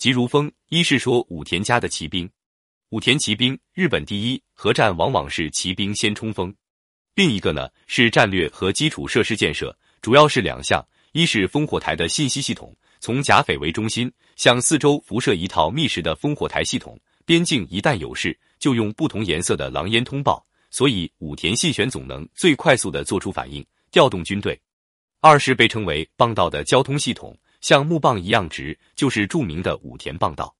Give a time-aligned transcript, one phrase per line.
[0.00, 2.26] 急如风，一是说武田家的骑兵，
[2.88, 6.50] 武田骑兵日本第一，核战往往是骑兵先冲锋。
[7.14, 10.82] 另一个呢是战略和基础设施建设，主要是两项，
[11.12, 24.58] 一是烽火台的信息系统，从甲斐为中心，向四周辐射一套密实的烽火台系统，边境一旦有事，就用不同颜色的狼烟通报，所以武田信玄总能最快速的做出反应，调动军队。
[25.20, 30.54] 二是被称为棒道的交通系统，像木棒一样直，就是著名的武田棒道。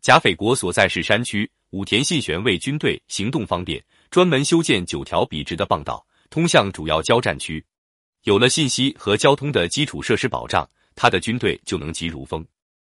[0.00, 7.64] 甲斐国所在是山区，武田信玄为军队行动方便，专门修建九条笔直的棒道，通向主要交战区。
[8.24, 12.44] 有了信息和交通的基础设施保障，他的军队就能急如风。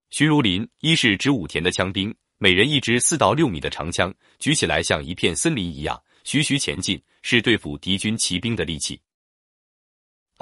[0.10, 9.00] 徐如林一是指武田的枪兵，每人一支四到六米的长枪，举起来像一片森林一样徐徐前进，是对付敌军骑兵的利器。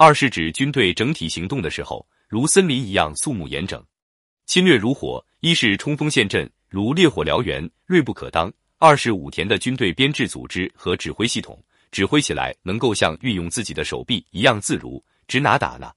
[0.04, 3.80] 二是指军队整体行动的时候，如森林一样肃穆严整，
[4.46, 11.56] 侵略如火；一是冲锋陷阵，如烈火燎原，锐不可当；二是武田的军队编制组织和指挥系统，
[11.92, 15.94] 指挥起来能够像运用自己的手臂一样自如，指哪打哪，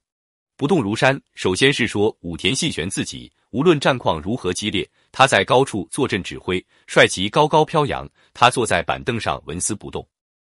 [0.56, 1.20] 不动如山。
[1.34, 10.08] 首先是说武田信玄自己，无论战况如何激烈，他在高处坐镇指挥，帅旗高高飘扬，他坐在板凳上纹丝不动，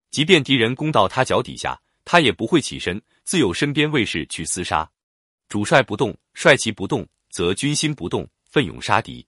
[0.09, 1.77] 即便敌人攻到他脚底下。
[2.03, 4.89] 他也不会起身，自有身边卫士去厮杀。
[5.47, 9.25] 主帅不动，帅旗不动，则军心不动，奋勇杀敌。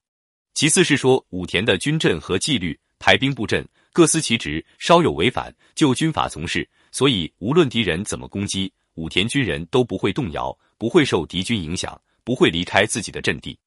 [0.53, 6.67] 其次是说武田的军阵和纪律，排兵布阵，各司其职，稍有违反就军法从事。
[6.91, 13.57] 所以无论敌人怎么攻击，武田军人都不会动摇，不会受敌军影响，不会离开自己的阵地。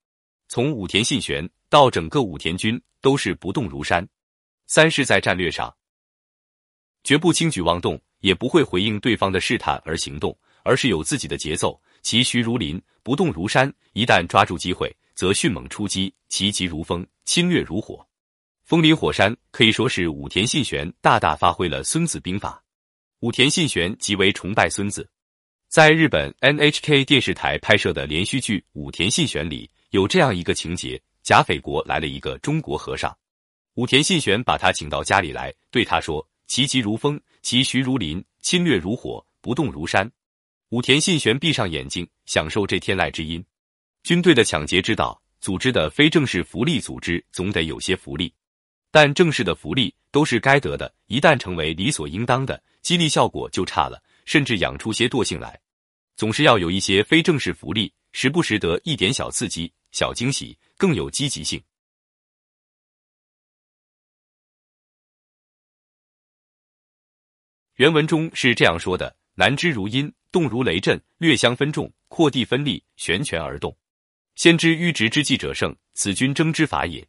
[0.48, 4.06] 从武田信玄到整个武田军都是不动如山。
[4.68, 5.74] 三是，在战略上，
[7.02, 8.00] 绝不轻举妄动。
[8.26, 11.80] 也不会回应对方的试探而行动，而是有自己的节奏。
[12.02, 18.04] 其徐如林，不动如山，一旦抓住机会，则迅猛出击，其急如风，侵略如火。
[18.64, 22.60] 风林火山可以说是武田信玄大大发挥了孙子兵法。
[23.20, 25.08] 武田信玄极为崇拜孙子，
[25.68, 33.16] 在日本 NHK 电视台拍摄的连续剧《武田信玄》里，有这样一个情节：甲斐国来了一个中国和尚，
[33.74, 36.28] 武田信玄把他请到家里来，对他说。
[36.46, 40.10] 其疾如风，其徐如林，侵略如火，不动如山。
[40.70, 43.44] 武田信玄闭上眼睛，享受这天籁之音。
[44.02, 48.32] 军队的抢劫之道，组织的非正式福利组织总得有些福利，
[48.90, 50.92] 但正式的福利都是该得的。
[51.06, 55.58] 一旦成为理所应当的，激励效果就差了，甚至养出些惰性来。
[56.16, 61.60] 总是要有一些非正式福利，时不时得一点小刺激、小惊喜，更有积极性。
[67.76, 73.76] 原文中是这样说的：“南之如阴，动如雷震，略相分众，扩地分立，悬泉而动。
[74.34, 77.06] 先知迂直之计者胜，此军争之法也。”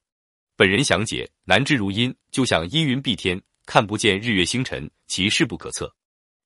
[0.58, 5.88] 本人详解：南之如阴，就像阴云蔽天，看不见日月星辰，其势不可测；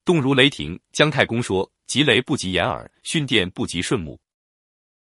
[0.04, 4.20] 动如雷霆，姜太公说：“急雷不及掩耳，巽电不及顺目。”